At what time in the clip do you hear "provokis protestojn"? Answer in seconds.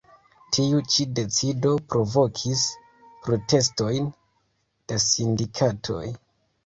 1.95-4.09